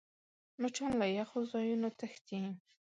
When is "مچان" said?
0.61-0.91